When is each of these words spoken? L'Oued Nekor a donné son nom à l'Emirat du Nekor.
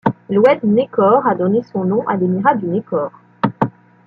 L'Oued 0.31 0.63
Nekor 0.63 1.27
a 1.27 1.35
donné 1.35 1.61
son 1.61 1.83
nom 1.85 2.07
à 2.07 2.15
l'Emirat 2.15 2.55
du 2.55 2.65
Nekor. 2.65 3.11